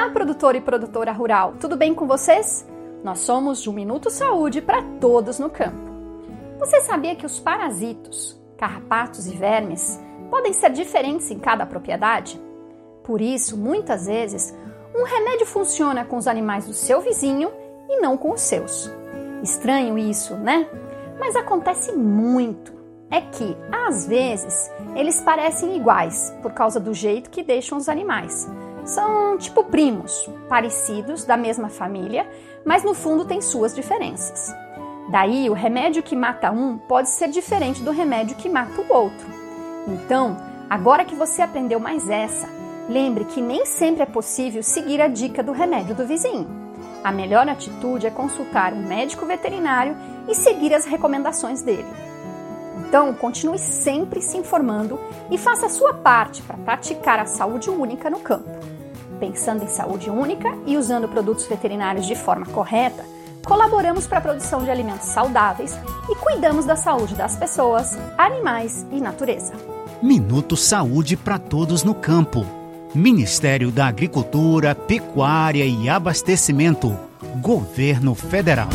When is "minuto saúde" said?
3.72-4.62, 70.02-71.18